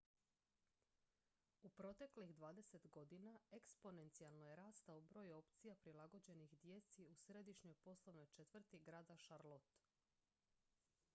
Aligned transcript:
u 1.61 1.69
proteklih 1.69 2.31
20 2.35 2.87
godina 2.89 3.39
eksponencijalno 3.51 4.47
je 4.47 4.55
rastao 4.55 5.01
broj 5.01 5.31
opcija 5.33 5.75
prilagođenih 5.75 6.55
djeci 6.61 7.05
u 7.09 7.15
središnjoj 7.15 7.75
poslovnoj 7.75 8.25
četvrti 8.25 8.79
grada 8.79 9.15
charlotte 9.17 9.79